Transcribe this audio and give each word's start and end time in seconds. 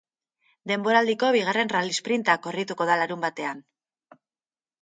Denboraldiko 0.71 1.29
bigarren 1.35 1.71
rallysprinta 1.75 2.39
korrituko 2.47 2.89
da 2.91 2.99
larunbatean. 3.03 3.63